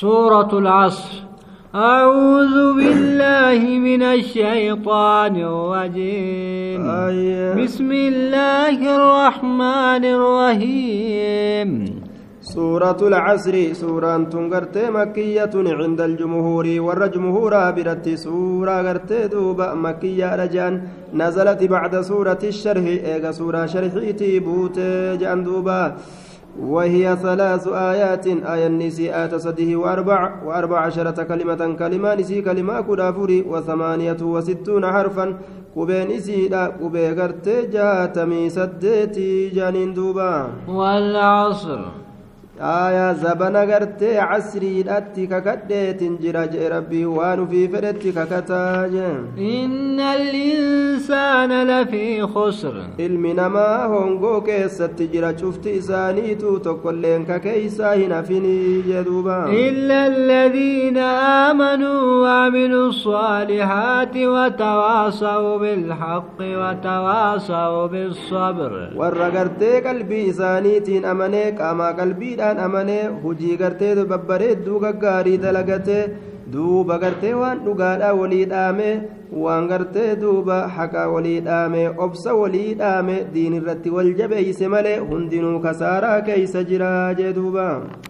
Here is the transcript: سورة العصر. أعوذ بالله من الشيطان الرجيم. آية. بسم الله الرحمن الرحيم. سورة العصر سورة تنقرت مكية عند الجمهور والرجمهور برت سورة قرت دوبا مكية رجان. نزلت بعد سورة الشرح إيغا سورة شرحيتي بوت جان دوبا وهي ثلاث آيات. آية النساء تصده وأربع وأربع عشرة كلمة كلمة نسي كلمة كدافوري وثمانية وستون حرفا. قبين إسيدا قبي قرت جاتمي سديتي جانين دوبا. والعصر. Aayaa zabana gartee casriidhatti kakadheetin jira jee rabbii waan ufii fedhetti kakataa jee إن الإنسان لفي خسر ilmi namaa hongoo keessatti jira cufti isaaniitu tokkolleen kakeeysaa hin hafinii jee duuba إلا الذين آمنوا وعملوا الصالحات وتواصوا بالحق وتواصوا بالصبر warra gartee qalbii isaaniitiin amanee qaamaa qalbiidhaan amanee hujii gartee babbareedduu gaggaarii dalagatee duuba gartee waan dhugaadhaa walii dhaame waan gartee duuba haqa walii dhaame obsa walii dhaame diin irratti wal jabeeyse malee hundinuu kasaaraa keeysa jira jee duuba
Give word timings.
سورة 0.00 0.58
العصر. 0.58 1.12
أعوذ 1.74 2.56
بالله 2.78 3.60
من 3.88 4.02
الشيطان 4.02 5.34
الرجيم. 5.36 6.80
آية. 6.86 7.54
بسم 7.58 7.90
الله 7.92 8.78
الرحمن 8.98 10.04
الرحيم. 10.16 11.68
سورة 12.40 13.00
العصر 13.02 13.72
سورة 13.72 14.16
تنقرت 14.32 14.78
مكية 14.78 15.54
عند 15.54 16.00
الجمهور 16.00 16.66
والرجمهور 16.78 17.52
برت 17.70 18.08
سورة 18.08 18.76
قرت 18.86 19.12
دوبا 19.12 19.74
مكية 19.74 20.36
رجان. 20.36 20.82
نزلت 21.14 21.64
بعد 21.64 22.00
سورة 22.00 22.42
الشرح 22.44 22.84
إيغا 23.10 23.30
سورة 23.30 23.66
شرحيتي 23.66 24.38
بوت 24.38 24.78
جان 25.20 25.44
دوبا 25.44 25.96
وهي 26.62 27.16
ثلاث 27.22 27.68
آيات. 27.68 28.26
آية 28.26 28.66
النساء 28.66 29.26
تصده 29.26 29.76
وأربع 29.76 30.42
وأربع 30.44 30.78
عشرة 30.80 31.22
كلمة 31.22 31.76
كلمة 31.78 32.14
نسي 32.14 32.42
كلمة 32.42 32.80
كدافوري 32.80 33.42
وثمانية 33.42 34.16
وستون 34.22 34.86
حرفا. 34.86 35.38
قبين 35.76 36.10
إسيدا 36.10 36.66
قبي 36.66 37.20
قرت 37.20 37.48
جاتمي 37.48 38.50
سديتي 38.50 39.48
جانين 39.48 39.94
دوبا. 39.94 40.48
والعصر. 40.68 42.07
Aayaa 42.60 43.14
zabana 43.22 43.62
gartee 43.70 44.14
casriidhatti 44.30 45.26
kakadheetin 45.32 46.18
jira 46.22 46.46
jee 46.54 46.68
rabbii 46.74 47.04
waan 47.18 47.40
ufii 47.44 47.68
fedhetti 47.74 48.12
kakataa 48.18 48.88
jee 48.94 49.12
إن 49.38 50.00
الإنسان 50.00 51.52
لفي 51.70 52.22
خسر 52.22 52.74
ilmi 52.98 53.34
namaa 53.34 53.88
hongoo 53.88 54.40
keessatti 54.40 55.06
jira 55.12 55.32
cufti 55.40 55.70
isaaniitu 55.80 56.58
tokkolleen 56.66 57.26
kakeeysaa 57.26 57.92
hin 57.94 58.12
hafinii 58.12 58.82
jee 58.88 59.04
duuba 59.04 59.38
إلا 59.52 60.06
الذين 60.06 60.98
آمنوا 61.48 62.02
وعملوا 62.22 62.88
الصالحات 62.88 64.16
وتواصوا 64.16 65.58
بالحق 65.58 66.38
وتواصوا 66.40 67.86
بالصبر 67.86 68.72
warra 69.00 69.28
gartee 69.30 69.80
qalbii 69.86 70.24
isaaniitiin 70.32 71.04
amanee 71.04 71.52
qaamaa 71.60 71.92
qalbiidhaan 72.48 72.58
amanee 72.64 73.08
hujii 73.22 73.56
gartee 73.58 73.94
babbareedduu 74.04 74.80
gaggaarii 74.80 75.38
dalagatee 75.42 76.10
duuba 76.52 76.98
gartee 76.98 77.34
waan 77.34 77.58
dhugaadhaa 77.64 78.14
walii 78.14 78.44
dhaame 78.46 78.90
waan 79.32 79.68
gartee 79.68 80.16
duuba 80.20 80.68
haqa 80.68 81.08
walii 81.12 81.40
dhaame 81.40 81.88
obsa 81.98 82.34
walii 82.34 82.74
dhaame 82.74 83.16
diin 83.34 83.54
irratti 83.60 83.90
wal 83.90 84.12
jabeeyse 84.18 84.68
malee 84.68 84.98
hundinuu 84.98 85.60
kasaaraa 85.60 86.20
keeysa 86.22 86.64
jira 86.64 87.14
jee 87.18 87.32
duuba 87.32 87.66